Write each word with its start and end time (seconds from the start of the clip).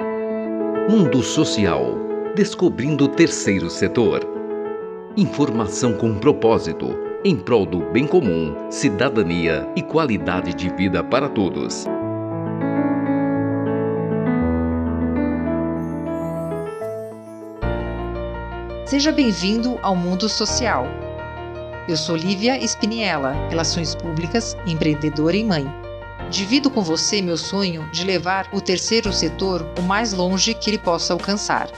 Mundo 0.00 1.22
Social 1.22 1.96
Descobrindo 2.36 3.06
o 3.06 3.08
Terceiro 3.08 3.68
Setor. 3.68 4.20
Informação 5.16 5.92
com 5.94 6.14
propósito, 6.14 6.96
em 7.24 7.36
prol 7.36 7.66
do 7.66 7.80
bem 7.90 8.06
comum, 8.06 8.54
cidadania 8.70 9.68
e 9.74 9.82
qualidade 9.82 10.54
de 10.54 10.68
vida 10.70 11.02
para 11.02 11.28
todos. 11.28 11.84
Seja 18.84 19.10
bem-vindo 19.10 19.80
ao 19.82 19.96
Mundo 19.96 20.28
Social. 20.28 20.86
Eu 21.88 21.96
sou 21.96 22.14
Lívia 22.14 22.56
Spiniella, 22.64 23.32
Relações 23.48 23.96
Públicas, 23.96 24.56
empreendedora 24.64 25.36
e 25.36 25.42
mãe. 25.42 25.87
Divido 26.30 26.70
com 26.70 26.82
você 26.82 27.22
meu 27.22 27.38
sonho 27.38 27.88
de 27.90 28.04
levar 28.04 28.48
o 28.52 28.60
terceiro 28.60 29.10
setor 29.12 29.66
o 29.78 29.82
mais 29.82 30.12
longe 30.12 30.52
que 30.52 30.68
ele 30.68 30.78
possa 30.78 31.14
alcançar. 31.14 31.70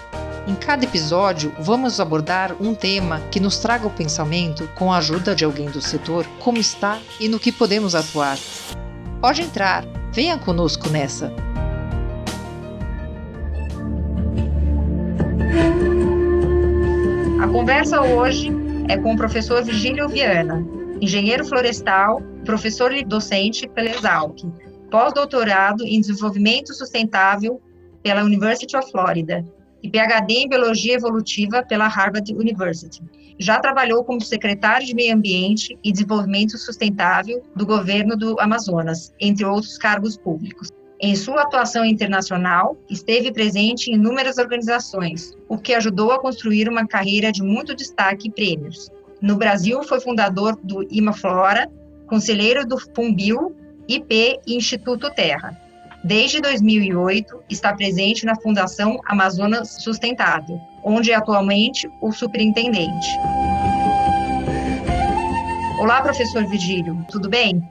Em 0.48 0.56
cada 0.56 0.84
episódio, 0.84 1.55
vamos 1.61 2.01
abordar 2.01 2.56
um 2.61 2.75
tema 2.75 3.20
que 3.30 3.39
nos 3.39 3.59
traga 3.59 3.87
o 3.87 3.91
pensamento, 3.91 4.69
com 4.75 4.92
a 4.92 4.98
ajuda 4.98 5.37
de 5.37 5.45
alguém 5.45 5.70
do 5.70 5.80
setor, 5.80 6.27
como 6.41 6.59
está 6.59 6.98
e 7.20 7.28
no 7.28 7.39
que 7.39 7.52
podemos 7.52 7.95
atuar. 7.95 8.37
Pode 9.20 9.42
entrar, 9.42 9.84
venha 10.12 10.37
conosco 10.37 10.89
nessa! 10.89 11.33
A 17.41 17.47
conversa 17.47 18.01
hoje 18.03 18.51
é 18.89 18.97
com 18.97 19.14
o 19.14 19.17
professor 19.17 19.62
Virgílio 19.62 20.09
Viana, 20.09 20.67
engenheiro 21.01 21.45
florestal, 21.45 22.20
professor 22.45 22.93
e 22.93 23.05
docente 23.05 23.69
pela 23.69 23.91
Exalc, 23.91 24.43
pós-doutorado 24.91 25.85
em 25.85 26.01
desenvolvimento 26.01 26.75
sustentável 26.75 27.61
pela 28.03 28.23
University 28.23 28.77
of 28.77 28.91
Florida 28.91 29.45
e 29.83 29.89
PhD 29.89 30.35
em 30.35 30.48
biologia 30.48 30.95
evolutiva 30.95 31.62
pela 31.62 31.87
Harvard 31.87 32.34
University. 32.34 33.03
Já 33.39 33.59
trabalhou 33.59 34.05
como 34.05 34.20
secretário 34.20 34.87
de 34.87 34.95
Meio 34.95 35.14
Ambiente 35.14 35.79
e 35.83 35.91
Desenvolvimento 35.91 36.59
Sustentável 36.59 37.42
do 37.56 37.64
governo 37.64 38.17
do 38.17 38.39
Amazonas, 38.39 39.14
entre 39.19 39.47
outros 39.47 39.79
cargos 39.79 40.17
públicos. 40.17 40.69
Em 41.03 41.17
sua 41.17 41.42
atuação 41.42 41.83
internacional, 41.83 42.77
esteve 42.91 43.33
presente 43.33 43.91
em 43.91 43.95
inúmeras 43.95 44.36
organizações, 44.36 45.33
o 45.48 45.57
que 45.57 45.73
ajudou 45.73 46.12
a 46.12 46.20
construir 46.20 46.69
uma 46.69 46.86
carreira 46.86 47.33
de 47.33 47.42
muito 47.42 47.75
destaque 47.75 48.29
e 48.29 48.31
prêmios. 48.31 48.91
No 49.23 49.36
Brasil, 49.36 49.83
foi 49.83 49.98
fundador 50.01 50.59
do 50.62 50.86
Imaflora, 50.91 51.70
conselheiro 52.11 52.66
do 52.66 52.77
Fumbio, 52.77 53.55
IP 53.89 54.41
e 54.44 54.56
Instituto 54.56 55.08
Terra. 55.14 55.56
Desde 56.03 56.41
2008, 56.41 57.44
está 57.48 57.72
presente 57.72 58.27
na 58.27 58.34
Fundação 58.34 59.00
Amazonas 59.06 59.77
Sustentável, 59.80 60.58
onde 60.83 61.12
é 61.12 61.14
atualmente 61.14 61.89
o 62.02 62.11
superintendente. 62.11 63.08
Olá, 65.78 66.02
professor 66.02 66.44
Virgílio, 66.47 66.98
tudo 67.11 67.28
bem? 67.28 67.62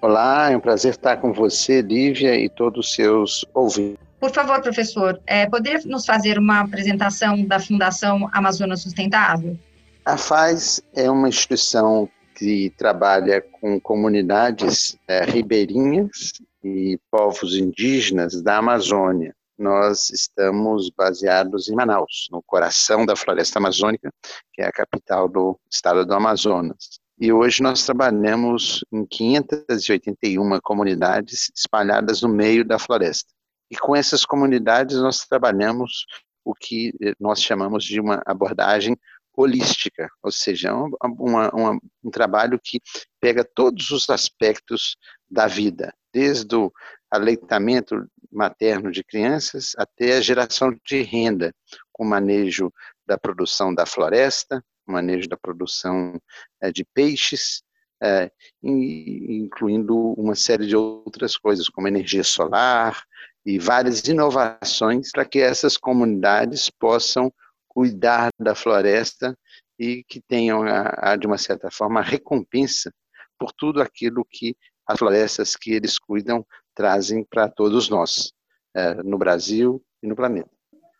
Olá, 0.00 0.50
é 0.50 0.56
um 0.56 0.60
prazer 0.60 0.92
estar 0.92 1.18
com 1.18 1.32
você, 1.32 1.82
Lívia, 1.82 2.38
e 2.38 2.48
todos 2.48 2.86
os 2.86 2.94
seus 2.94 3.44
ouvintes. 3.52 3.98
Por 4.18 4.30
favor, 4.30 4.62
professor, 4.62 5.20
é, 5.26 5.46
poderia 5.46 5.80
nos 5.84 6.06
fazer 6.06 6.38
uma 6.38 6.60
apresentação 6.60 7.44
da 7.44 7.60
Fundação 7.60 8.30
Amazonas 8.32 8.80
Sustentável? 8.80 9.58
A 10.06 10.16
FAZ 10.16 10.80
é 10.94 11.10
uma 11.10 11.28
instituição 11.28 12.08
que 12.34 12.70
trabalha 12.70 13.40
com 13.40 13.80
comunidades 13.80 14.98
é, 15.06 15.24
ribeirinhas 15.24 16.32
e 16.62 16.98
povos 17.10 17.56
indígenas 17.56 18.42
da 18.42 18.58
Amazônia. 18.58 19.34
Nós 19.56 20.10
estamos 20.10 20.90
baseados 20.90 21.68
em 21.68 21.74
Manaus, 21.74 22.28
no 22.30 22.42
coração 22.42 23.06
da 23.06 23.14
floresta 23.14 23.58
amazônica, 23.58 24.10
que 24.52 24.62
é 24.62 24.66
a 24.66 24.72
capital 24.72 25.28
do 25.28 25.58
estado 25.70 26.04
do 26.04 26.12
Amazonas. 26.12 26.98
E 27.20 27.32
hoje 27.32 27.62
nós 27.62 27.84
trabalhamos 27.84 28.84
em 28.92 29.06
581 29.06 30.58
comunidades 30.60 31.52
espalhadas 31.54 32.22
no 32.22 32.28
meio 32.28 32.64
da 32.64 32.78
floresta. 32.78 33.32
E 33.70 33.76
com 33.76 33.94
essas 33.94 34.26
comunidades 34.26 34.98
nós 34.98 35.24
trabalhamos 35.24 36.04
o 36.44 36.52
que 36.52 36.92
nós 37.18 37.40
chamamos 37.40 37.84
de 37.84 38.00
uma 38.00 38.20
abordagem 38.26 38.96
holística, 39.36 40.08
ou 40.22 40.30
seja, 40.30 40.72
uma, 40.72 41.50
uma, 41.50 41.78
um 42.02 42.10
trabalho 42.10 42.58
que 42.62 42.80
pega 43.20 43.44
todos 43.44 43.90
os 43.90 44.08
aspectos 44.08 44.96
da 45.28 45.46
vida, 45.46 45.92
desde 46.12 46.54
o 46.54 46.72
aleitamento 47.10 48.06
materno 48.30 48.90
de 48.90 49.02
crianças 49.02 49.72
até 49.76 50.16
a 50.16 50.20
geração 50.20 50.76
de 50.84 51.02
renda, 51.02 51.54
com 51.92 52.04
manejo 52.04 52.72
da 53.06 53.18
produção 53.18 53.74
da 53.74 53.86
floresta, 53.86 54.64
manejo 54.86 55.28
da 55.28 55.36
produção 55.36 56.20
é, 56.60 56.70
de 56.70 56.84
peixes, 56.84 57.62
é, 58.02 58.30
incluindo 58.62 59.96
uma 60.14 60.34
série 60.34 60.66
de 60.66 60.76
outras 60.76 61.36
coisas, 61.36 61.68
como 61.68 61.88
energia 61.88 62.24
solar 62.24 63.02
e 63.46 63.58
várias 63.58 64.00
inovações 64.06 65.10
para 65.10 65.24
que 65.24 65.38
essas 65.38 65.76
comunidades 65.76 66.68
possam 66.68 67.32
cuidar 67.74 68.30
da 68.40 68.54
floresta 68.54 69.36
e 69.78 70.04
que 70.04 70.20
tenham, 70.20 70.62
a, 70.62 71.12
a, 71.12 71.16
de 71.16 71.26
uma 71.26 71.36
certa 71.36 71.70
forma, 71.70 72.00
a 72.00 72.04
recompensa 72.04 72.92
por 73.38 73.52
tudo 73.52 73.82
aquilo 73.82 74.24
que 74.30 74.56
as 74.86 74.98
florestas 74.98 75.56
que 75.56 75.72
eles 75.72 75.98
cuidam 75.98 76.46
trazem 76.74 77.24
para 77.24 77.48
todos 77.48 77.88
nós, 77.88 78.32
é, 78.74 78.94
no 79.02 79.18
Brasil 79.18 79.82
e 80.02 80.06
no 80.06 80.14
planeta. 80.14 80.50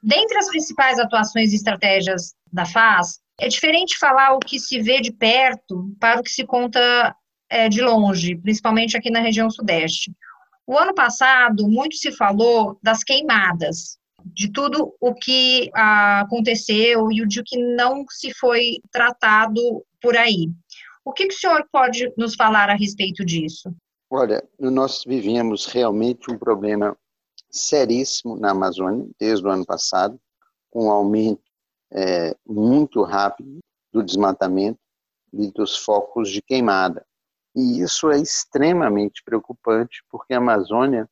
Dentre 0.02 0.36
as 0.36 0.48
principais 0.48 0.98
atuações 0.98 1.52
e 1.52 1.56
estratégias 1.56 2.34
da 2.52 2.66
FAS, 2.66 3.20
é 3.40 3.48
diferente 3.48 3.98
falar 3.98 4.34
o 4.34 4.38
que 4.38 4.58
se 4.58 4.80
vê 4.80 5.00
de 5.00 5.12
perto 5.12 5.94
para 5.98 6.20
o 6.20 6.22
que 6.22 6.30
se 6.30 6.44
conta 6.44 7.14
é, 7.48 7.68
de 7.68 7.80
longe, 7.80 8.36
principalmente 8.36 8.96
aqui 8.96 9.10
na 9.10 9.20
região 9.20 9.50
sudeste. 9.50 10.12
O 10.66 10.78
ano 10.78 10.94
passado, 10.94 11.68
muito 11.68 11.96
se 11.96 12.12
falou 12.12 12.78
das 12.82 13.02
queimadas, 13.02 13.98
de 14.34 14.50
tudo 14.50 14.94
o 15.00 15.14
que 15.14 15.70
aconteceu 15.72 17.10
e 17.10 17.22
o 17.22 17.28
que 17.28 17.56
não 17.56 18.04
se 18.10 18.34
foi 18.34 18.80
tratado 18.90 19.84
por 20.02 20.16
aí. 20.16 20.50
O 21.04 21.12
que, 21.12 21.26
que 21.26 21.34
o 21.34 21.38
senhor 21.38 21.66
pode 21.70 22.12
nos 22.16 22.34
falar 22.34 22.68
a 22.68 22.74
respeito 22.74 23.24
disso? 23.24 23.72
Olha, 24.10 24.42
nós 24.58 25.04
vivemos 25.06 25.66
realmente 25.66 26.30
um 26.30 26.38
problema 26.38 26.96
seríssimo 27.50 28.36
na 28.36 28.50
Amazônia 28.50 29.06
desde 29.18 29.46
o 29.46 29.50
ano 29.50 29.64
passado, 29.64 30.18
com 30.70 30.86
um 30.86 30.90
aumento 30.90 31.42
é, 31.92 32.34
muito 32.44 33.02
rápido 33.02 33.60
do 33.92 34.02
desmatamento 34.02 34.78
e 35.32 35.50
dos 35.52 35.76
focos 35.76 36.30
de 36.30 36.42
queimada. 36.42 37.06
E 37.54 37.80
isso 37.80 38.10
é 38.10 38.18
extremamente 38.18 39.22
preocupante, 39.24 40.02
porque 40.10 40.34
a 40.34 40.38
Amazônia 40.38 41.08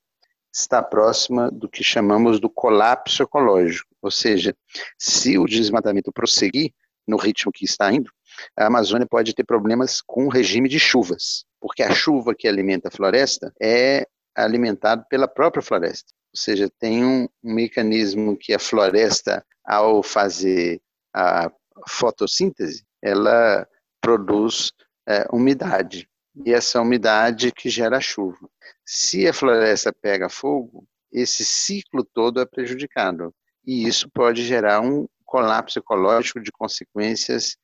está 0.53 0.83
próxima 0.83 1.51
do 1.51 1.69
que 1.69 1.83
chamamos 1.83 2.39
do 2.39 2.51
colapso 2.51 3.23
ecológico, 3.23 3.89
ou 4.03 4.11
seja, 4.11 4.55
se 4.99 5.39
o 5.39 5.47
desmatamento 5.47 6.13
prosseguir 6.13 6.73
no 7.07 7.17
ritmo 7.17 7.51
que 7.51 7.65
está 7.65 7.93
indo, 7.93 8.11
a 8.57 8.67
Amazônia 8.67 9.07
pode 9.07 9.35
ter 9.35 9.45
problemas 9.45 10.01
com 10.01 10.27
o 10.27 10.31
regime 10.31 10.69
de 10.69 10.79
chuvas, 10.79 11.45
porque 11.61 11.83
a 11.83 11.95
chuva 11.95 12.35
que 12.35 12.49
alimenta 12.49 12.89
a 12.89 12.91
floresta 12.91 13.53
é 13.61 14.07
alimentada 14.35 15.05
pela 15.09 15.29
própria 15.29 15.63
floresta. 15.63 16.13
Ou 16.35 16.41
seja, 16.41 16.71
tem 16.79 17.05
um, 17.05 17.29
um 17.43 17.55
mecanismo 17.55 18.37
que 18.37 18.55
a 18.55 18.59
floresta, 18.59 19.45
ao 19.65 20.03
fazer 20.03 20.81
a 21.15 21.51
fotossíntese, 21.87 22.85
ela 23.03 23.67
produz 24.01 24.73
é, 25.07 25.27
umidade. 25.33 26.09
E 26.45 26.53
essa 26.53 26.81
umidade 26.81 27.53
que 27.53 27.69
gera 27.69 28.01
chuva. 28.01 28.49
Se 28.85 29.27
a 29.27 29.33
floresta 29.33 29.93
pega 29.93 30.29
fogo, 30.29 30.87
esse 31.13 31.45
ciclo 31.45 32.05
todo 32.05 32.41
é 32.41 32.47
prejudicado. 32.47 33.35
E 33.67 33.87
isso 33.87 34.11
pode 34.11 34.45
gerar 34.45 34.81
um 34.81 35.07
colapso 35.25 35.79
ecológico 35.79 36.41
de 36.41 36.51
consequências 36.51 37.57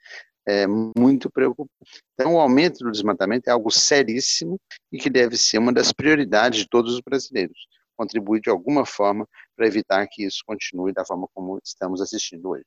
é, 0.47 0.67
muito 0.67 1.31
preocupante. 1.31 2.03
Então, 2.15 2.35
o 2.35 2.41
aumento 2.41 2.85
do 2.85 2.91
desmatamento 2.91 3.49
é 3.49 3.53
algo 3.53 3.71
seríssimo 3.71 4.59
e 4.93 4.99
que 4.99 5.11
deve 5.11 5.37
ser 5.37 5.59
uma 5.59 5.73
das 5.73 5.93
prioridades 5.93 6.61
de 6.61 6.69
todos 6.69 6.95
os 6.95 7.01
brasileiros 7.01 7.59
contribuir 7.99 8.41
de 8.41 8.49
alguma 8.49 8.87
forma 8.87 9.29
para 9.57 9.67
evitar 9.67 10.07
que 10.09 10.25
isso 10.25 10.43
continue 10.47 10.93
da 10.93 11.05
forma 11.05 11.29
como 11.35 11.59
estamos 11.65 12.01
assistindo 12.01 12.51
hoje. 12.51 12.65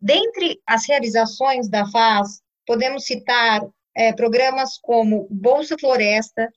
Dentre 0.00 0.60
as 0.66 0.86
realizações 0.88 1.68
da 1.68 1.86
FAS, 1.86 2.42
podemos 2.66 3.04
citar 3.04 3.62
é, 3.94 4.12
programas 4.12 4.78
como 4.80 5.26
Bolsa 5.30 5.76
Floresta, 5.78 6.50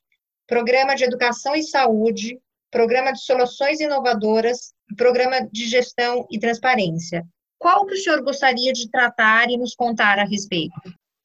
Programa 0.48 0.96
de 0.96 1.04
Educação 1.04 1.56
e 1.56 1.64
Saúde, 1.64 2.40
Programa 2.72 3.12
de 3.12 3.22
Soluções 3.22 3.80
Inovadoras, 3.80 4.74
Programa 4.98 5.48
de 5.52 5.68
Gestão 5.68 6.26
e 6.32 6.40
Transparência. 6.40 7.26
Qual 7.58 7.86
que 7.86 7.94
o 7.94 7.98
senhor 7.98 8.22
gostaria 8.22 8.72
de 8.72 8.90
tratar 8.90 9.50
e 9.50 9.58
nos 9.58 9.74
contar 9.74 10.20
a 10.20 10.24
respeito? 10.24 10.76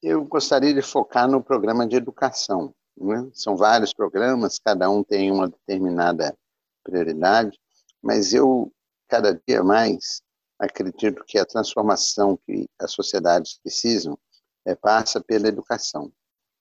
Eu 0.01 0.25
gostaria 0.25 0.73
de 0.73 0.81
focar 0.81 1.29
no 1.29 1.43
programa 1.43 1.87
de 1.87 1.95
educação. 1.95 2.73
Né? 2.97 3.29
São 3.33 3.55
vários 3.55 3.93
programas, 3.93 4.57
cada 4.57 4.89
um 4.89 5.03
tem 5.03 5.31
uma 5.31 5.49
determinada 5.49 6.35
prioridade, 6.83 7.57
mas 8.01 8.33
eu 8.33 8.71
cada 9.07 9.39
dia 9.45 9.61
mais, 9.61 10.21
acredito 10.57 11.23
que 11.27 11.37
a 11.37 11.45
transformação 11.45 12.39
que 12.45 12.65
as 12.79 12.93
sociedades 12.93 13.59
precisam 13.61 14.17
é, 14.65 14.75
passa 14.75 15.21
pela 15.21 15.47
educação. 15.47 16.11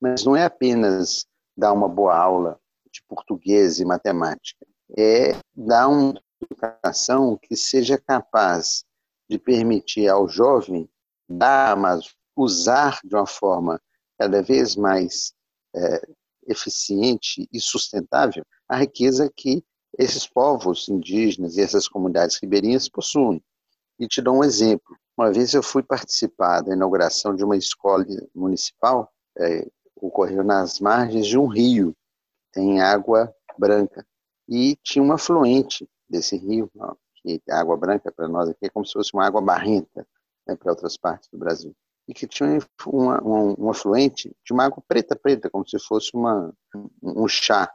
Mas 0.01 0.25
não 0.25 0.37
é 0.37 0.45
apenas 0.45 1.27
dar 1.57 1.73
uma 1.73 1.89
boa 1.89 2.17
aula 2.17 2.61
de 2.91 3.03
português 3.09 3.79
e 3.79 3.85
matemática, 3.85 4.67
é 4.97 5.37
dar 5.55 5.89
uma 5.89 6.21
educação 6.43 7.39
que 7.41 7.57
seja 7.57 7.99
capaz 7.99 8.85
de 9.29 9.39
permitir 9.39 10.09
ao 10.09 10.29
jovem 10.29 10.89
dar, 11.29 11.77
mas 11.77 12.15
usar 12.37 13.01
de 13.05 13.15
uma 13.15 13.27
forma 13.27 13.81
cada 14.19 14.43
vez 14.43 14.75
mais 14.75 15.33
é, 15.75 16.09
eficiente 16.49 17.49
e 17.53 17.61
sustentável 17.61 18.45
a 18.69 18.77
riqueza 18.77 19.31
que 19.35 19.65
esses 19.99 20.27
povos 20.27 20.89
indígenas 20.89 21.57
e 21.57 21.61
essas 21.61 21.89
comunidades 21.89 22.39
ribeirinhas 22.41 22.89
possuem. 22.89 23.43
E 23.99 24.07
te 24.07 24.23
dou 24.23 24.39
um 24.39 24.45
exemplo. 24.45 24.97
Uma 25.21 25.31
vez 25.31 25.53
eu 25.53 25.63
fui 25.63 25.83
participar 25.83 26.63
da 26.63 26.73
inauguração 26.73 27.37
de 27.37 27.45
uma 27.45 27.55
escola 27.55 28.07
municipal, 28.35 29.13
é, 29.37 29.69
ocorreu 29.95 30.43
nas 30.43 30.81
margens 30.81 31.27
de 31.27 31.37
um 31.37 31.47
rio, 31.47 31.95
tem 32.51 32.81
água 32.81 33.31
branca, 33.59 34.07
e 34.49 34.77
tinha 34.77 35.03
uma 35.03 35.17
afluente 35.17 35.87
desse 36.09 36.39
rio, 36.39 36.73
que 37.17 37.39
é 37.47 37.53
água 37.53 37.77
branca 37.77 38.11
para 38.11 38.27
nós 38.29 38.49
aqui 38.49 38.65
é 38.65 38.71
como 38.71 38.87
se 38.87 38.95
fosse 38.95 39.13
uma 39.13 39.27
água 39.27 39.43
barrenta 39.43 40.09
né, 40.49 40.57
para 40.57 40.73
outras 40.73 40.97
partes 40.97 41.29
do 41.31 41.39
Brasil, 41.39 41.77
e 42.09 42.15
que 42.15 42.27
tinha 42.27 42.59
uma, 42.87 43.23
um 43.23 43.69
afluente 43.69 44.35
de 44.43 44.55
uma 44.55 44.65
água 44.65 44.83
preta, 44.89 45.15
preta, 45.15 45.51
como 45.51 45.69
se 45.69 45.79
fosse 45.81 46.13
uma, 46.15 46.51
um 47.03 47.29
chá 47.29 47.71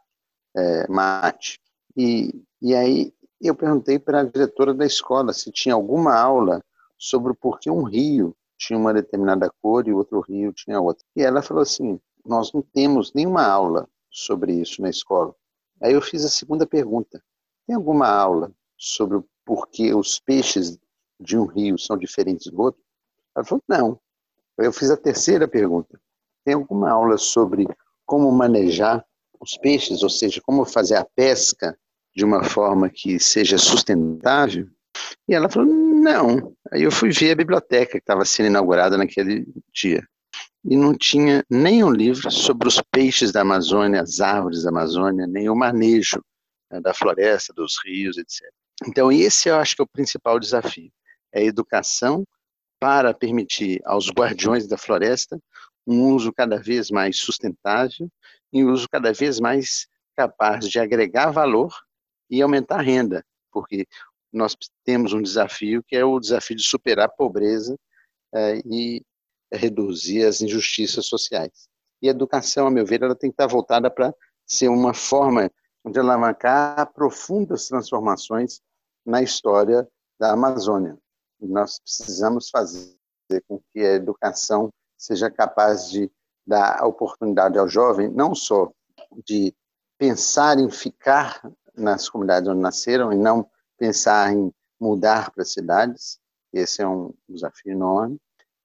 é, 0.58 0.88
mate. 0.88 1.60
E, 1.96 2.44
e 2.60 2.74
aí 2.74 3.14
eu 3.40 3.54
perguntei 3.54 4.00
para 4.00 4.22
a 4.22 4.24
diretora 4.24 4.74
da 4.74 4.88
escola 4.88 5.32
se 5.32 5.52
tinha 5.52 5.76
alguma 5.76 6.20
aula 6.20 6.60
sobre 7.06 7.32
o 7.32 7.36
porquê 7.36 7.70
um 7.70 7.84
rio 7.84 8.36
tinha 8.58 8.80
uma 8.80 8.94
determinada 8.94 9.52
cor 9.62 9.88
e 9.88 9.94
outro 9.94 10.22
rio 10.22 10.52
tinha 10.52 10.82
outra. 10.82 11.06
E 11.16 11.22
ela 11.22 11.42
falou 11.42 11.62
assim: 11.62 12.00
nós 12.26 12.52
não 12.52 12.64
temos 12.64 13.14
nenhuma 13.14 13.46
aula 13.46 13.88
sobre 14.10 14.54
isso 14.54 14.82
na 14.82 14.90
escola. 14.90 15.36
Aí 15.82 15.94
eu 15.94 16.02
fiz 16.02 16.26
a 16.26 16.30
segunda 16.30 16.66
pergunta: 16.66 17.22
tem 17.68 17.76
alguma 17.76 18.08
aula 18.08 18.52
sobre 18.76 19.18
o 19.18 19.26
porquê 19.46 19.94
os 19.94 20.20
peixes 20.20 20.80
de 21.20 21.38
um 21.38 21.46
rio 21.46 21.78
são 21.78 21.96
diferentes 21.96 22.52
do 22.52 22.60
outro? 22.60 22.82
Ela 23.36 23.46
falou: 23.46 23.64
não. 23.68 24.00
Eu 24.58 24.74
fiz 24.74 24.90
a 24.90 24.98
terceira 24.98 25.48
pergunta: 25.48 26.02
tem 26.44 26.56
alguma 26.56 26.90
aula 26.90 27.18
sobre 27.18 27.68
como 28.04 28.32
manejar 28.32 29.06
os 29.40 29.56
peixes, 29.58 30.02
ou 30.02 30.10
seja, 30.10 30.42
como 30.42 30.66
fazer 30.66 30.96
a 30.96 31.06
pesca 31.06 31.78
de 32.16 32.26
uma 32.26 32.44
forma 32.44 32.90
que 32.90 33.20
seja 33.20 33.60
sustentável? 33.60 34.68
E 35.28 35.36
ela 35.36 35.50
falou: 35.50 35.85
não. 36.06 36.56
Aí 36.72 36.84
eu 36.84 36.92
fui 36.92 37.10
ver 37.10 37.32
a 37.32 37.36
biblioteca 37.36 37.94
que 37.94 37.98
estava 37.98 38.24
sendo 38.24 38.48
inaugurada 38.48 38.96
naquele 38.96 39.48
dia. 39.74 40.08
E 40.64 40.78
não 40.78 40.96
tinha 40.96 41.44
nenhum 41.50 41.92
livro 41.92 42.32
sobre 42.32 42.68
os 42.68 42.80
peixes 42.92 43.32
da 43.32 43.42
Amazônia, 43.42 44.02
as 44.02 44.20
árvores 44.20 44.64
da 44.64 44.70
Amazônia, 44.70 45.26
nem 45.26 45.50
o 45.50 45.56
manejo 45.56 46.24
né, 46.72 46.80
da 46.80 46.94
floresta, 46.94 47.52
dos 47.54 47.78
rios, 47.84 48.18
etc. 48.18 48.42
Então, 48.88 49.12
esse 49.12 49.50
eu 49.50 49.56
acho 49.56 49.76
que 49.76 49.82
é 49.82 49.86
o 49.86 49.88
principal 49.88 50.40
desafio: 50.40 50.92
é 51.34 51.42
a 51.42 51.44
educação 51.44 52.24
para 52.80 53.14
permitir 53.14 53.82
aos 53.84 54.10
guardiões 54.10 54.68
da 54.68 54.78
floresta 54.78 55.40
um 55.88 56.14
uso 56.14 56.32
cada 56.34 56.58
vez 56.58 56.90
mais 56.92 57.18
sustentável 57.18 58.10
e 58.52 58.64
um 58.64 58.72
uso 58.72 58.88
cada 58.90 59.14
vez 59.14 59.40
mais 59.40 59.88
capaz 60.16 60.68
de 60.68 60.80
agregar 60.80 61.32
valor 61.32 61.74
e 62.30 62.42
aumentar 62.42 62.80
a 62.80 62.82
renda, 62.82 63.24
porque 63.52 63.88
nós 64.36 64.56
temos 64.84 65.14
um 65.14 65.22
desafio 65.22 65.84
que 65.84 65.96
é 65.96 66.04
o 66.04 66.20
desafio 66.20 66.56
de 66.56 66.64
superar 66.64 67.06
a 67.06 67.10
pobreza 67.10 67.78
é, 68.34 68.58
e 68.66 69.04
reduzir 69.52 70.26
as 70.26 70.42
injustiças 70.42 71.08
sociais. 71.08 71.68
E 72.02 72.08
a 72.08 72.12
educação, 72.12 72.68
a 72.68 72.72
meu 72.72 72.86
ver, 72.86 73.02
ela 73.02 73.16
tem 73.16 73.30
que 73.30 73.34
estar 73.34 73.48
voltada 73.48 73.90
para 73.90 74.14
ser 74.46 74.68
uma 74.68 74.94
forma 74.94 75.50
de 75.86 76.00
alavancar 76.00 76.92
profundas 76.94 77.68
transformações 77.68 78.62
na 79.06 79.22
história 79.22 79.88
da 80.20 80.34
Amazônia. 80.34 80.98
Nós 81.40 81.80
precisamos 81.80 82.50
fazer 82.50 82.96
com 83.48 83.62
que 83.72 83.80
a 83.80 83.94
educação 83.94 84.72
seja 84.98 85.30
capaz 85.30 85.90
de 85.90 86.12
dar 86.46 86.80
a 86.80 86.86
oportunidade 86.86 87.58
ao 87.58 87.68
jovem 87.68 88.10
não 88.10 88.36
só 88.36 88.72
de 89.26 89.54
pensar 89.98 90.60
em 90.60 90.70
ficar 90.70 91.42
nas 91.76 92.10
comunidades 92.10 92.50
onde 92.50 92.62
nasceram 92.62 93.12
e 93.12 93.18
não 93.18 93.50
pensar 93.78 94.34
em 94.34 94.52
mudar 94.80 95.32
para 95.32 95.44
cidades. 95.44 96.20
Esse 96.54 96.82
é 96.82 96.88
um 96.88 97.14
desafio 97.28 97.74
enorme. 97.74 98.18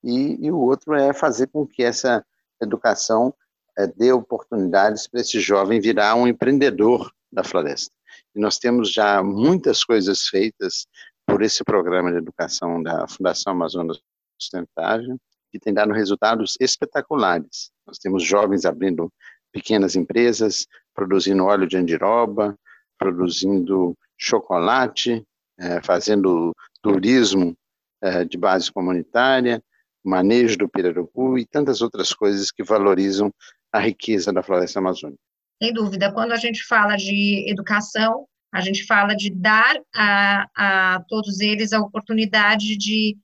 E, 0.02 0.46
e 0.46 0.50
o 0.50 0.58
outro 0.58 0.94
é 0.94 1.12
fazer 1.12 1.48
com 1.48 1.66
que 1.66 1.82
essa 1.82 2.24
educação 2.60 3.34
é, 3.76 3.86
dê 3.86 4.12
oportunidades 4.12 5.06
para 5.06 5.20
esse 5.20 5.40
jovem 5.40 5.80
virar 5.80 6.14
um 6.14 6.26
empreendedor 6.26 7.12
da 7.32 7.44
floresta. 7.44 7.92
E 8.34 8.40
nós 8.40 8.58
temos 8.58 8.92
já 8.92 9.22
muitas 9.22 9.84
coisas 9.84 10.28
feitas 10.28 10.86
por 11.26 11.42
esse 11.42 11.62
programa 11.62 12.10
de 12.10 12.18
educação 12.18 12.82
da 12.82 13.06
Fundação 13.06 13.52
Amazonas 13.52 14.00
Sustentável, 14.38 15.16
que 15.50 15.58
tem 15.58 15.72
dado 15.72 15.92
resultados 15.92 16.56
espetaculares. 16.60 17.70
Nós 17.86 17.98
temos 17.98 18.22
jovens 18.22 18.64
abrindo 18.64 19.12
pequenas 19.52 19.96
empresas, 19.96 20.66
produzindo 20.94 21.44
óleo 21.44 21.66
de 21.66 21.76
andiroba, 21.76 22.56
produzindo 22.98 23.96
chocolate, 24.20 25.24
é, 25.58 25.82
fazendo 25.82 26.52
turismo 26.82 27.56
é, 28.02 28.24
de 28.24 28.36
base 28.36 28.70
comunitária, 28.70 29.62
manejo 30.04 30.56
do 30.56 30.68
pirarucu 30.68 31.38
e 31.38 31.46
tantas 31.46 31.82
outras 31.82 32.12
coisas 32.12 32.50
que 32.50 32.62
valorizam 32.62 33.32
a 33.72 33.78
riqueza 33.78 34.32
da 34.32 34.42
floresta 34.42 34.78
amazônica. 34.78 35.20
Sem 35.62 35.72
dúvida, 35.72 36.12
quando 36.12 36.32
a 36.32 36.36
gente 36.36 36.64
fala 36.64 36.96
de 36.96 37.50
educação, 37.50 38.26
a 38.52 38.60
gente 38.60 38.84
fala 38.84 39.14
de 39.14 39.30
dar 39.30 39.78
a, 39.94 40.46
a 40.56 41.04
todos 41.08 41.40
eles 41.40 41.72
a 41.72 41.80
oportunidade 41.80 42.76
de 42.76 43.16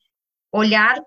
olhar 0.53 1.01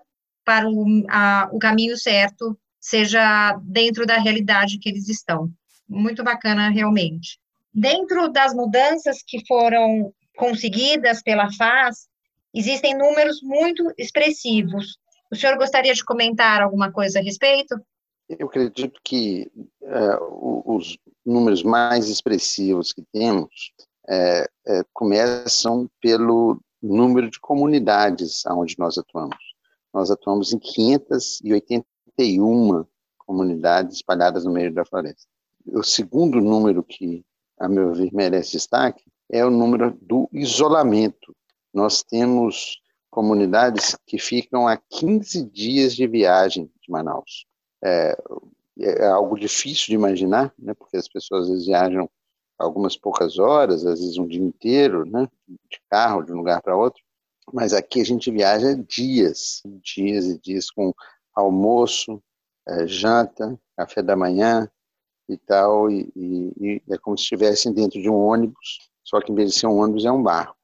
para 0.44 0.68
o, 0.68 1.04
a, 1.08 1.48
o 1.52 1.58
caminho 1.58 1.96
certo, 1.96 2.58
seja 2.80 3.56
dentro 3.62 4.04
da 4.04 4.18
realidade 4.18 4.78
que 4.78 4.88
eles 4.88 5.08
estão. 5.08 5.50
Muito 5.88 6.22
bacana, 6.22 6.68
realmente. 6.68 7.38
Dentro 7.72 8.28
das 8.28 8.52
mudanças 8.52 9.22
que 9.22 9.46
foram 9.46 10.12
conseguidas 10.36 11.22
pela 11.22 11.52
FAS, 11.52 12.08
existem 12.54 12.96
números 12.96 13.40
muito 13.42 13.92
expressivos. 13.96 14.98
O 15.30 15.36
senhor 15.36 15.56
gostaria 15.56 15.94
de 15.94 16.04
comentar 16.04 16.60
alguma 16.60 16.90
coisa 16.90 17.20
a 17.20 17.22
respeito? 17.22 17.80
Eu 18.28 18.46
acredito 18.46 19.00
que 19.04 19.50
uh, 19.82 20.76
os 20.76 20.98
números 21.24 21.62
mais 21.62 22.08
expressivos 22.08 22.92
que 22.92 23.04
temos 23.12 23.72
é, 24.08 24.48
é, 24.66 24.82
começam 24.92 25.88
pelo 26.00 26.60
número 26.82 27.30
de 27.30 27.38
comunidades 27.38 28.44
onde 28.46 28.74
nós 28.78 28.98
atuamos. 28.98 29.36
Nós 29.92 30.10
atuamos 30.10 30.52
em 30.52 30.58
581 30.58 32.84
comunidades 33.18 33.96
espalhadas 33.96 34.44
no 34.44 34.52
meio 34.52 34.72
da 34.72 34.84
floresta. 34.84 35.28
O 35.66 35.84
segundo 35.84 36.40
número 36.40 36.82
que 36.82 37.22
a 37.60 37.68
meu 37.68 37.92
ver, 37.92 38.10
merece 38.12 38.52
destaque 38.52 39.04
é 39.30 39.44
o 39.44 39.50
número 39.50 39.96
do 40.02 40.28
isolamento. 40.32 41.34
Nós 41.72 42.02
temos 42.02 42.80
comunidades 43.10 43.96
que 44.06 44.18
ficam 44.18 44.66
a 44.66 44.76
15 44.76 45.44
dias 45.44 45.94
de 45.94 46.06
viagem 46.06 46.70
de 46.80 46.90
Manaus. 46.90 47.46
É, 47.84 48.16
é 48.78 49.06
algo 49.06 49.38
difícil 49.38 49.86
de 49.86 49.94
imaginar, 49.94 50.52
né, 50.58 50.74
porque 50.74 50.96
as 50.96 51.06
pessoas 51.06 51.44
às 51.44 51.50
vezes 51.50 51.66
viajam 51.66 52.10
algumas 52.58 52.96
poucas 52.96 53.38
horas, 53.38 53.86
às 53.86 54.00
vezes 54.00 54.18
um 54.18 54.26
dia 54.26 54.42
inteiro, 54.42 55.04
né, 55.04 55.28
de 55.48 55.80
carro, 55.88 56.22
de 56.22 56.32
um 56.32 56.36
lugar 56.36 56.60
para 56.60 56.76
outro, 56.76 57.02
mas 57.52 57.72
aqui 57.72 58.00
a 58.00 58.04
gente 58.04 58.30
viaja 58.30 58.74
dias, 58.74 59.62
dias 59.82 60.26
e 60.26 60.38
dias 60.38 60.70
com 60.70 60.92
almoço, 61.34 62.22
é, 62.68 62.86
janta, 62.86 63.58
café 63.76 64.02
da 64.02 64.16
manhã, 64.16 64.70
e 65.32 65.38
tal, 65.38 65.90
e, 65.90 66.10
e, 66.16 66.52
e, 66.60 66.82
é 66.90 66.98
como 66.98 67.16
se 67.16 67.22
estivessem 67.22 67.72
dentro 67.72 68.00
de 68.00 68.08
um 68.08 68.16
ônibus, 68.16 68.90
só 69.04 69.20
que 69.20 69.32
em 69.32 69.34
vez 69.34 69.50
de 69.50 69.58
ser 69.58 69.66
um 69.66 69.78
ônibus 69.78 70.04
é 70.04 70.12
um 70.12 70.22
barco. 70.22 70.56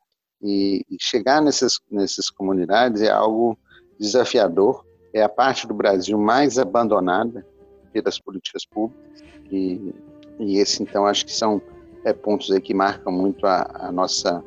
E, 0.42 0.85
e 0.90 0.96
chegar 1.00 1.40
nessas, 1.40 1.80
nessas 1.90 2.30
comunidades 2.30 3.02
é 3.02 3.11
algo 3.11 3.58
desafiador, 3.99 4.85
é 5.12 5.23
a 5.23 5.28
parte 5.28 5.66
do 5.66 5.75
Brasil 5.75 6.18
mais 6.18 6.58
abandonada 6.58 7.46
pelas 7.92 8.18
políticas 8.18 8.64
públicas, 8.66 9.23
e, 9.50 9.94
e 10.38 10.58
esse 10.58 10.82
então 10.82 11.06
acho 11.06 11.25
que 11.25 11.32
são 11.32 11.62
é, 12.04 12.12
pontos 12.12 12.50
aí 12.50 12.61
que 12.61 12.75
marcam 12.75 13.12
muito 13.12 13.46
a, 13.46 13.68
a 13.75 13.92
nossa 13.92 14.42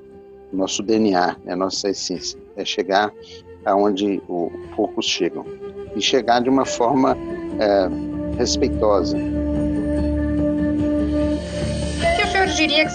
nosso 0.51 0.81
DNA, 0.81 1.38
né, 1.43 1.53
a 1.53 1.55
nossa 1.55 1.89
essência, 1.89 2.39
é 2.55 2.65
chegar 2.65 3.13
aonde 3.65 4.21
poucos 4.75 5.05
chegam 5.05 5.45
e 5.95 6.01
chegar 6.01 6.41
de 6.41 6.49
uma 6.49 6.65
forma 6.65 7.15
é, 7.59 8.38
respeitosa, 8.38 9.17
diria 12.60 12.88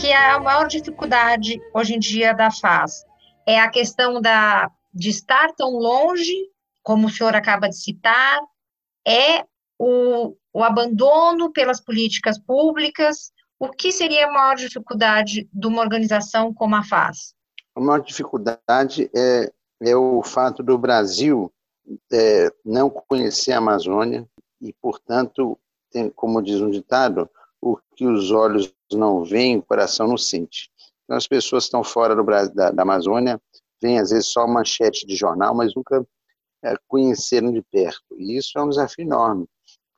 que 0.00 0.12
a 0.12 0.38
maior 0.38 0.68
dificuldade 0.68 1.60
hoje 1.74 1.96
em 1.96 1.98
dia 1.98 2.32
da 2.32 2.48
FAS 2.48 3.04
É 3.44 3.58
a 3.58 3.68
questão 3.68 4.20
da, 4.20 4.70
de 4.94 5.10
estar 5.10 5.52
tão 5.56 5.70
longe, 5.72 6.32
como 6.80 7.08
o 7.08 7.10
senhor 7.10 7.34
acaba 7.34 7.68
de 7.68 7.76
citar, 7.76 8.38
é 9.04 9.44
o, 9.76 10.36
o 10.52 10.62
abandono 10.62 11.50
pelas 11.50 11.80
políticas 11.80 12.38
públicas. 12.38 13.32
O 13.58 13.68
que 13.70 13.90
seria 13.90 14.28
a 14.28 14.32
maior 14.32 14.54
dificuldade 14.54 15.48
de 15.52 15.66
uma 15.66 15.82
organização 15.82 16.54
como 16.54 16.76
a 16.76 16.84
FAS? 16.84 17.34
A 17.74 17.80
maior 17.80 18.00
dificuldade 18.02 19.10
é, 19.12 19.52
é 19.82 19.96
o 19.96 20.22
fato 20.22 20.62
do 20.62 20.78
Brasil 20.78 21.52
é, 22.12 22.48
não 22.64 22.88
conhecer 22.88 23.50
a 23.50 23.58
Amazônia 23.58 24.24
e, 24.60 24.72
portanto, 24.74 25.58
tem, 25.90 26.08
como 26.10 26.40
diz 26.40 26.60
um 26.60 26.70
ditado, 26.70 27.28
o 27.60 27.76
que 27.94 28.06
os 28.06 28.30
olhos 28.30 28.72
não 28.92 29.24
veem, 29.24 29.58
o 29.58 29.62
coração 29.62 30.08
não 30.08 30.16
sente. 30.16 30.70
Então, 31.04 31.16
as 31.16 31.26
pessoas 31.26 31.64
estão 31.64 31.82
fora 31.84 32.14
do 32.14 32.24
da, 32.24 32.70
da 32.70 32.82
Amazônia, 32.82 33.40
veem 33.82 33.98
às 33.98 34.10
vezes 34.10 34.28
só 34.28 34.46
manchete 34.46 35.06
de 35.06 35.16
jornal, 35.16 35.54
mas 35.54 35.74
nunca 35.74 36.06
é, 36.64 36.74
conheceram 36.88 37.52
de 37.52 37.62
perto. 37.62 38.16
E 38.18 38.36
isso 38.36 38.58
é 38.58 38.62
um 38.62 38.68
desafio 38.68 39.04
enorme, 39.04 39.46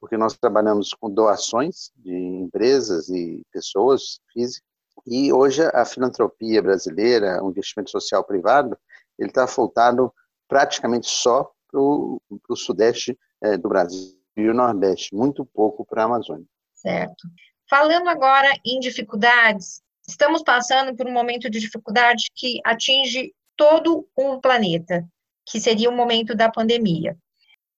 porque 0.01 0.17
nós 0.17 0.37
trabalhamos 0.37 0.95
com 0.95 1.11
doações 1.11 1.91
de 1.97 2.15
empresas 2.15 3.09
e 3.09 3.43
pessoas 3.53 4.21
físicas, 4.33 4.63
e 5.07 5.33
hoje 5.33 5.63
a 5.63 5.85
filantropia 5.85 6.63
brasileira, 6.63 7.43
o 7.43 7.51
investimento 7.51 7.91
social 7.91 8.23
privado, 8.25 8.77
ele 9.19 9.31
está 9.31 9.47
voltado 9.47 10.13
praticamente 10.49 11.09
só 11.09 11.51
para 11.71 11.81
o 11.81 12.21
sudeste 12.55 13.19
é, 13.43 13.57
do 13.57 13.69
Brasil 13.69 14.17
e 14.37 14.49
o 14.49 14.55
nordeste, 14.55 15.15
muito 15.15 15.45
pouco 15.45 15.85
para 15.85 16.03
a 16.03 16.07
Amazônia. 16.07 16.47
Certo. 16.75 17.29
Falando 17.73 18.07
agora 18.07 18.51
em 18.67 18.79
dificuldades, 18.81 19.81
estamos 20.07 20.43
passando 20.43 20.95
por 20.95 21.07
um 21.07 21.11
momento 21.11 21.49
de 21.49 21.59
dificuldade 21.59 22.25
que 22.35 22.61
atinge 22.63 23.33
todo 23.57 24.07
o 24.15 24.39
planeta, 24.43 25.09
que 25.47 25.59
seria 25.59 25.89
o 25.89 25.97
momento 25.97 26.35
da 26.35 26.51
pandemia. 26.51 27.17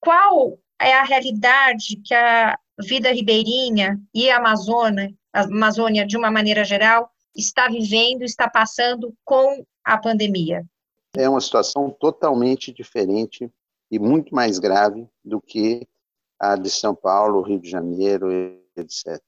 Qual 0.01 0.59
é 0.81 0.95
a 0.95 1.05
realidade 1.05 2.03
que 2.05 2.13
a 2.13 2.59
vida 2.77 3.13
ribeirinha 3.13 3.97
e 4.13 4.29
a 4.29 4.39
Amazônia, 4.39 5.15
a 5.33 5.43
Amazônia 5.43 6.05
de 6.05 6.17
uma 6.17 6.29
maneira 6.29 6.65
geral, 6.65 7.09
está 7.33 7.69
vivendo, 7.69 8.25
está 8.25 8.51
passando 8.51 9.15
com 9.25 9.65
a 9.85 9.97
pandemia? 9.97 10.65
É 11.17 11.29
uma 11.29 11.41
situação 11.41 11.89
totalmente 11.89 12.73
diferente 12.73 13.49
e 13.89 14.01
muito 14.01 14.35
mais 14.35 14.59
grave 14.59 15.07
do 15.25 15.41
que 15.41 15.87
a 16.37 16.57
de 16.57 16.69
São 16.69 16.97
Paulo, 16.97 17.43
Rio 17.43 17.61
de 17.61 17.71
Janeiro, 17.71 18.29
etc. 18.77 19.23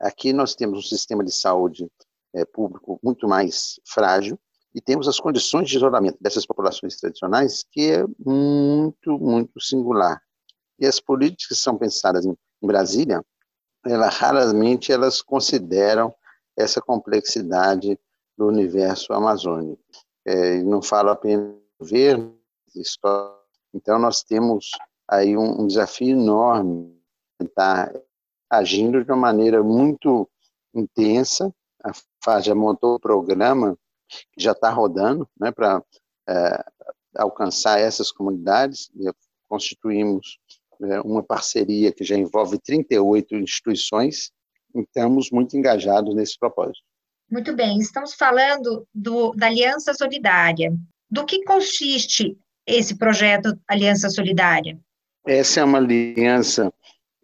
Aqui 0.00 0.32
nós 0.32 0.54
temos 0.54 0.78
um 0.78 0.82
sistema 0.82 1.24
de 1.24 1.32
saúde 1.32 1.90
é, 2.34 2.44
público 2.44 2.98
muito 3.02 3.26
mais 3.26 3.80
frágil 3.84 4.38
e 4.74 4.80
temos 4.80 5.08
as 5.08 5.18
condições 5.18 5.68
de 5.68 5.76
isolamento 5.76 6.18
dessas 6.20 6.46
populações 6.46 6.96
tradicionais 6.96 7.64
que 7.70 7.92
é 7.92 8.04
muito, 8.24 9.18
muito 9.18 9.60
singular. 9.60 10.20
E 10.78 10.86
as 10.86 11.00
políticas 11.00 11.58
que 11.58 11.62
são 11.62 11.76
pensadas 11.76 12.24
em, 12.24 12.30
em 12.62 12.66
Brasília, 12.66 13.24
ela, 13.84 14.08
raramente 14.08 14.92
elas 14.92 15.20
consideram 15.22 16.14
essa 16.56 16.80
complexidade 16.80 17.98
do 18.36 18.46
universo 18.46 19.12
amazônico. 19.12 19.82
É, 20.24 20.62
não 20.62 20.82
falo 20.82 21.10
apenas 21.10 21.46
do 21.46 21.62
governo, 21.80 22.38
então 23.74 23.98
nós 23.98 24.22
temos 24.22 24.70
aí 25.08 25.36
um, 25.36 25.62
um 25.62 25.66
desafio 25.66 26.10
enorme 26.10 26.96
tentar 27.38 27.92
agindo 28.50 29.04
de 29.04 29.10
uma 29.10 29.18
maneira 29.18 29.62
muito 29.62 30.28
intensa. 30.74 31.52
A 31.84 31.92
FAS 32.24 32.44
já 32.44 32.54
montou 32.54 32.94
o 32.94 33.00
programa 33.00 33.76
que 34.32 34.42
já 34.42 34.52
está 34.52 34.70
rodando 34.70 35.28
né, 35.38 35.50
para 35.50 35.82
é, 36.28 36.64
alcançar 37.16 37.78
essas 37.78 38.10
comunidades. 38.10 38.90
Constituímos 39.48 40.38
é, 40.82 41.00
uma 41.00 41.22
parceria 41.22 41.92
que 41.92 42.04
já 42.04 42.16
envolve 42.16 42.58
38 42.58 43.36
instituições 43.36 44.30
e 44.74 44.80
estamos 44.80 45.30
muito 45.30 45.56
engajados 45.56 46.14
nesse 46.14 46.38
propósito. 46.38 46.84
Muito 47.30 47.54
bem, 47.54 47.78
estamos 47.78 48.14
falando 48.14 48.86
do, 48.94 49.32
da 49.32 49.46
Aliança 49.46 49.92
Solidária. 49.92 50.74
Do 51.10 51.26
que 51.26 51.44
consiste 51.44 52.38
esse 52.66 52.96
projeto 52.96 53.58
Aliança 53.66 54.08
Solidária? 54.08 54.78
Essa 55.26 55.60
é 55.60 55.64
uma 55.64 55.78
aliança 55.78 56.72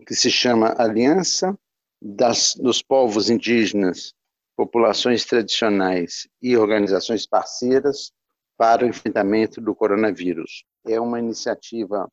que 0.04 0.14
se 0.14 0.30
chama 0.30 0.74
Aliança 0.78 1.58
das, 2.00 2.54
dos 2.54 2.82
Povos 2.82 3.30
Indígenas, 3.30 4.14
Populações 4.56 5.24
Tradicionais 5.24 6.28
e 6.40 6.56
Organizações 6.56 7.26
Parceiras 7.26 8.12
para 8.56 8.84
o 8.84 8.88
Enfrentamento 8.88 9.60
do 9.60 9.74
Coronavírus. 9.74 10.64
É 10.86 11.00
uma 11.00 11.18
iniciativa 11.18 12.08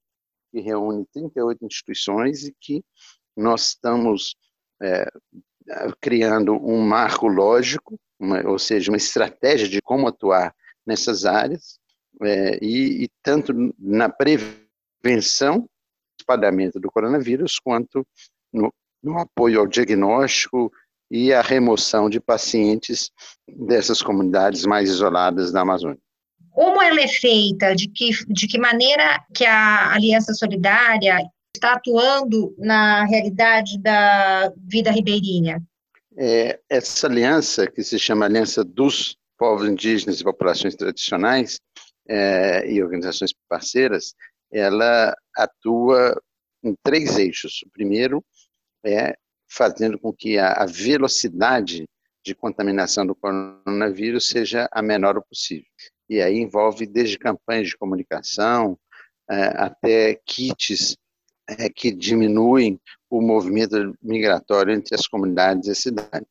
que 0.51 0.60
reúne 0.60 1.05
38 1.13 1.65
instituições 1.65 2.45
e 2.45 2.55
que 2.60 2.83
nós 3.36 3.69
estamos 3.69 4.36
é, 4.81 5.05
criando 6.00 6.53
um 6.53 6.81
marco 6.81 7.27
lógico, 7.27 8.00
uma, 8.19 8.48
ou 8.48 8.57
seja, 8.57 8.91
uma 8.91 8.98
estratégia 8.98 9.67
de 9.67 9.81
como 9.81 10.07
atuar 10.07 10.55
nessas 10.86 11.25
áreas, 11.25 11.79
é, 12.21 12.57
e, 12.62 13.03
e 13.03 13.10
tanto 13.24 13.53
na 13.77 14.10
prevenção 14.10 15.69
espalhamento 16.31 16.79
do 16.79 16.91
coronavírus, 16.91 17.59
quanto 17.59 18.05
no, 18.51 18.73
no 19.03 19.19
apoio 19.19 19.59
ao 19.59 19.67
diagnóstico 19.67 20.71
e 21.09 21.33
à 21.33 21.41
remoção 21.41 22.09
de 22.09 22.19
pacientes 22.19 23.11
dessas 23.47 24.01
comunidades 24.01 24.65
mais 24.65 24.89
isoladas 24.89 25.51
da 25.51 25.61
Amazônia. 25.61 26.00
Como 26.51 26.81
ela 26.81 27.01
é 27.01 27.07
feita? 27.07 27.75
De 27.75 27.88
que, 27.88 28.11
de 28.27 28.47
que 28.47 28.57
maneira 28.57 29.21
que 29.33 29.45
a 29.45 29.93
Aliança 29.93 30.33
Solidária 30.33 31.17
está 31.55 31.73
atuando 31.73 32.55
na 32.57 33.05
realidade 33.05 33.77
da 33.81 34.51
vida 34.57 34.91
ribeirinha? 34.91 35.61
É, 36.17 36.59
essa 36.69 37.07
aliança, 37.07 37.67
que 37.67 37.83
se 37.83 37.97
chama 37.97 38.25
Aliança 38.25 38.63
dos 38.63 39.17
Povos 39.38 39.67
Indígenas 39.67 40.19
e 40.19 40.23
Populações 40.23 40.75
Tradicionais 40.75 41.59
é, 42.07 42.69
e 42.69 42.83
organizações 42.83 43.31
parceiras, 43.50 44.13
ela 44.51 45.15
atua 45.36 46.22
em 46.63 46.75
três 46.84 47.17
eixos. 47.17 47.63
O 47.65 47.70
primeiro 47.72 48.24
é 48.86 49.15
fazendo 49.50 50.00
com 50.00 50.13
que 50.13 50.38
a, 50.38 50.65
velocidade 50.65 51.88
de 52.24 52.36
contaminação 52.36 53.05
do 53.05 53.15
coronavírus 53.15 54.27
seja 54.27 54.67
a 54.72 54.81
menor 54.81 55.22
possível. 55.24 55.65
E 56.10 56.22
aí 56.22 56.38
envolve 56.38 56.86
desde 56.86 57.17
campanhas 57.17 57.70
de 57.70 57.77
comunicação 57.77 58.77
é, 59.29 59.43
até 59.58 60.15
kits 60.25 60.96
é, 61.48 61.70
que 61.70 61.91
diminuem 61.91 62.79
o 63.10 63.22
movimento 63.22 63.98
migratório 64.01 64.74
entre 64.74 64.96
as 64.96 65.08
comunidades 65.08 65.67
e 65.67 65.72
a 65.72 65.75
cidade. 65.75 66.25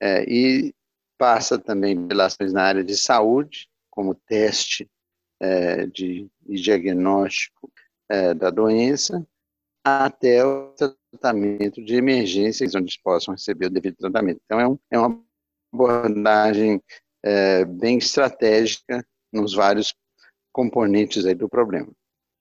É, 0.00 0.24
e 0.24 0.74
passa 1.18 1.58
também 1.58 2.06
pelas 2.06 2.34
ações 2.34 2.52
na 2.52 2.62
área 2.62 2.84
de 2.84 2.96
saúde, 2.96 3.68
como 3.90 4.14
teste 4.14 4.88
é, 5.40 5.86
de, 5.86 6.28
de, 6.46 6.60
diagnóstico 6.60 7.70
é, 8.08 8.34
da 8.34 8.50
doença, 8.50 9.26
até 9.84 10.44
o 10.44 10.74
tratamento 11.12 11.84
de 11.84 11.94
emergência, 11.94 12.66
onde 12.66 12.78
eles 12.78 12.96
possam 12.96 13.34
receber 13.34 13.66
o 13.66 13.70
devido 13.70 13.96
tratamento. 13.96 14.40
Então, 14.44 14.60
é, 14.60 14.68
um, 14.68 14.78
é 14.90 14.98
uma 14.98 15.22
abordagem 15.72 16.82
é, 17.22 17.64
bem 17.64 17.98
estratégica 17.98 19.06
nos 19.32 19.54
vários 19.54 19.94
componentes 20.52 21.24
do 21.36 21.48
problema. 21.48 21.92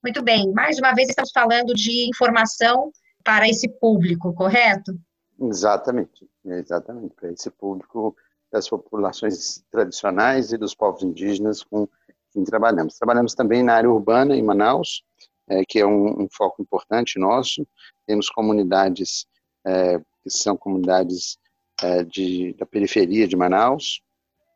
Muito 0.03 0.23
bem. 0.23 0.51
Mais 0.53 0.77
uma 0.77 0.93
vez, 0.93 1.09
estamos 1.09 1.31
falando 1.31 1.73
de 1.73 2.07
informação 2.07 2.91
para 3.23 3.49
esse 3.49 3.67
público, 3.67 4.33
correto? 4.33 4.93
Exatamente, 5.41 6.29
exatamente, 6.45 7.13
para 7.15 7.31
esse 7.31 7.49
público 7.49 8.15
das 8.51 8.69
populações 8.69 9.63
tradicionais 9.69 10.53
e 10.53 10.57
dos 10.57 10.73
povos 10.73 11.03
indígenas 11.03 11.63
com 11.63 11.89
quem 12.35 12.43
trabalhamos. 12.43 12.97
Trabalhamos 12.97 13.33
também 13.33 13.63
na 13.63 13.75
área 13.75 13.89
urbana, 13.89 14.35
em 14.35 14.43
Manaus, 14.43 15.03
é, 15.47 15.63
que 15.63 15.79
é 15.79 15.85
um, 15.85 16.23
um, 16.23 16.27
foco 16.29 16.61
importante 16.61 17.17
nosso. 17.17 17.65
Temos 18.05 18.29
comunidades 18.29 19.25
é, 19.65 19.99
que 20.21 20.29
são 20.29 20.57
comunidades 20.57 21.37
é, 21.81 22.03
de, 22.03 22.53
da 22.59 22.65
periferia 22.65 23.25
de 23.25 23.37
Manaus, 23.37 24.01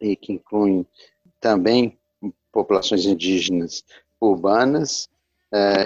e 0.02 0.16
que 0.16 0.34
incluem 0.34 0.86
também 1.40 1.98
populações 2.52 3.06
indígenas 3.06 3.84
urbanas 4.20 5.10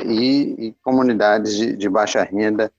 e, 0.06 0.68
e, 0.68 0.74
comunidades 0.84 1.56
de, 1.56 1.76
de 1.76 1.90
baixa 1.90 2.22
renda. 2.24 2.72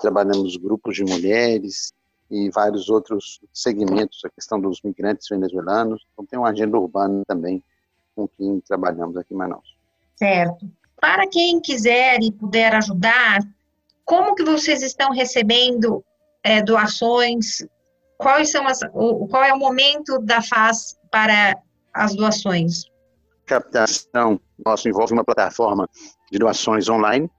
Trabalhamos 0.00 0.56
grupos 0.56 0.96
de 0.96 1.04
mulheres 1.04 1.94
e 2.30 2.50
vários 2.50 2.90
outros 2.90 3.40
segmentos, 3.52 4.22
a 4.24 4.30
questão 4.30 4.60
dos 4.60 4.82
migrantes 4.82 5.28
venezuelanos. 5.28 6.04
Então, 6.12 6.26
tem 6.26 6.38
uma 6.38 6.50
agenda 6.50 6.78
urbana 6.78 7.22
também 7.26 7.62
com 8.14 8.28
quem 8.28 8.60
trabalhamos 8.60 9.16
aqui 9.16 9.34
em 9.34 9.36
Manaus. 9.36 9.76
Certo. 10.16 10.70
Para 11.00 11.26
quem 11.26 11.60
quiser 11.60 12.20
e 12.22 12.30
puder 12.30 12.74
ajudar, 12.74 13.40
como 14.04 14.34
que 14.34 14.44
vocês 14.44 14.82
estão 14.82 15.10
recebendo 15.10 16.04
é, 16.42 16.62
doações? 16.62 17.66
Quais 18.18 18.50
são 18.50 18.66
as, 18.66 18.80
o, 18.92 19.26
qual 19.26 19.42
é 19.42 19.52
o 19.52 19.58
momento 19.58 20.18
da 20.18 20.40
FAS 20.40 20.96
para 21.10 21.56
as 21.92 22.14
doações? 22.14 22.84
captação 23.44 24.40
nosso 24.64 24.88
envolve 24.88 25.12
uma 25.12 25.24
plataforma 25.24 25.88
de 26.30 26.38
doações 26.38 26.88
online 26.88 27.30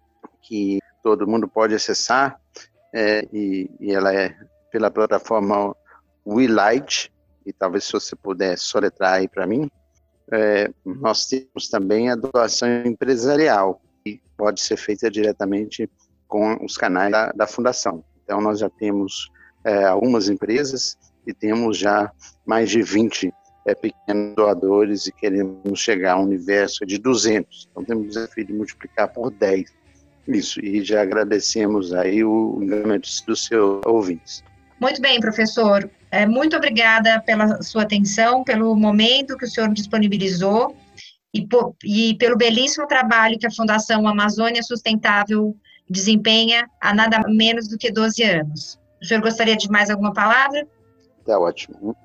que 0.42 0.80
todo 1.02 1.28
mundo 1.28 1.48
pode 1.48 1.74
acessar 1.74 2.40
é, 2.94 3.28
e, 3.34 3.70
e, 3.80 3.94
ela 3.94 4.14
é 4.14 4.36
pela 4.72 4.92
plataforma 4.92 5.76
WeLight 6.26 7.12
e 7.46 7.52
talvez 7.52 7.86
se 7.86 7.94
você 7.94 8.16
puder 8.16 8.58
soletrar 8.58 9.14
aí 9.14 9.28
para 9.28 9.48
mim, 9.48 9.70
é, 10.34 10.72
nós 10.84 11.28
temos 11.28 11.70
também 11.70 12.10
a 12.10 12.16
doação 12.16 12.68
empresarial, 12.86 13.80
que 14.04 14.20
pode 14.36 14.62
ser 14.62 14.78
feita 14.78 15.10
diretamente 15.10 15.88
com 16.28 16.58
os 16.66 16.76
canais 16.76 17.12
da, 17.12 17.32
da 17.32 17.46
fundação. 17.46 18.04
Então, 18.24 18.42
nós 18.42 18.60
já 18.60 18.70
temos 18.70 19.32
é, 19.64 19.86
algumas 19.86 20.30
empresas 20.30 20.98
e 21.28 21.34
temos 21.34 21.78
já 21.78 22.12
mais 22.46 22.72
de 22.72 22.82
20 22.82 23.32
é, 23.68 23.76
pequenos 23.76 24.36
doadores 24.36 25.06
e 25.06 25.12
queremos 25.12 25.80
chegar 25.80 26.14
a 26.14 26.20
um 26.20 26.24
universo 26.24 26.84
de 26.84 26.98
200. 26.98 27.70
Então, 27.70 27.86
temos 27.86 28.06
o 28.06 28.10
desafio 28.10 28.46
de 28.46 28.54
multiplicar 28.54 29.14
por 29.14 29.30
10 29.30 29.72
isso, 30.28 30.64
e 30.64 30.82
já 30.84 31.02
agradecemos 31.02 31.94
aí 31.94 32.24
o 32.24 32.58
engajamento 32.62 33.10
dos 33.28 33.46
seus 33.46 33.82
ouvintes. 33.86 34.44
Muito 34.80 35.02
bem, 35.02 35.20
professor. 35.20 35.90
É, 36.14 36.28
muito 36.28 36.56
obrigada 36.56 37.20
pela 37.22 37.60
sua 37.64 37.82
atenção, 37.82 38.44
pelo 38.44 38.76
momento 38.76 39.36
que 39.36 39.46
o 39.46 39.50
senhor 39.50 39.68
disponibilizou 39.74 40.78
e, 41.34 41.44
e 41.84 42.16
pelo 42.20 42.38
belíssimo 42.38 42.86
trabalho 42.86 43.40
que 43.40 43.48
a 43.48 43.52
Fundação 43.52 44.08
Amazônia 44.08 44.62
Sustentável 44.62 45.58
desempenha 45.90 46.70
há 46.80 46.94
nada 46.94 47.20
menos 47.28 47.68
do 47.68 47.80
que 47.80 47.92
12 47.92 48.22
anos. 48.22 48.80
O 49.02 49.06
senhor 49.08 49.22
gostaria 49.24 49.58
de 49.58 49.68
mais 49.72 49.90
alguma 49.90 50.14
palavra? 50.14 50.68
Tá 51.26 51.40
ótimo. 51.40 51.96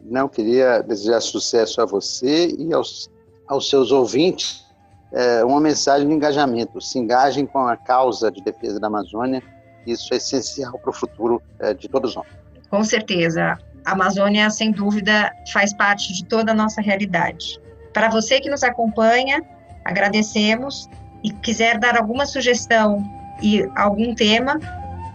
Não, 0.00 0.30
queria 0.30 0.80
desejar 0.80 1.20
sucesso 1.20 1.82
a 1.82 1.84
você 1.84 2.48
e 2.58 2.72
aos, 2.72 3.10
aos 3.46 3.68
seus 3.68 3.92
ouvintes. 3.92 4.64
É, 5.12 5.44
uma 5.44 5.60
mensagem 5.60 6.08
de 6.08 6.14
engajamento. 6.14 6.80
Se 6.80 6.98
engajem 6.98 7.44
com 7.44 7.58
a 7.68 7.76
causa 7.76 8.30
de 8.30 8.42
defesa 8.42 8.80
da 8.80 8.86
Amazônia. 8.86 9.42
Isso 9.86 10.14
é 10.14 10.16
essencial 10.16 10.78
para 10.78 10.88
o 10.88 10.92
futuro 10.94 11.42
é, 11.58 11.74
de 11.74 11.86
todos 11.86 12.16
nós. 12.16 12.47
Com 12.70 12.84
certeza. 12.84 13.58
A 13.84 13.92
Amazônia, 13.92 14.50
sem 14.50 14.70
dúvida, 14.70 15.32
faz 15.52 15.72
parte 15.72 16.12
de 16.12 16.24
toda 16.24 16.52
a 16.52 16.54
nossa 16.54 16.80
realidade. 16.80 17.58
Para 17.92 18.08
você 18.08 18.40
que 18.40 18.50
nos 18.50 18.62
acompanha, 18.62 19.42
agradecemos 19.84 20.88
e 21.24 21.30
quiser 21.30 21.78
dar 21.78 21.96
alguma 21.96 22.26
sugestão 22.26 23.02
e 23.42 23.66
algum 23.76 24.14
tema, 24.14 24.58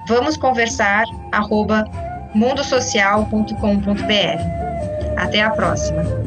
vamos 0.07 0.37
conversar 0.37 1.03
arroba 1.31 1.85
mundosocial.com.br. 2.33 5.17
Até 5.17 5.41
a 5.41 5.51
próxima. 5.51 6.22